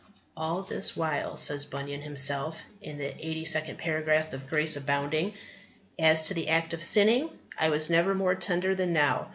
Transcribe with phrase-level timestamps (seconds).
[0.35, 5.35] "All this while," says Bunyan himself, in the eighty second paragraph of Grace Abounding,
[5.99, 9.29] "as to the act of sinning I was never more tender than now.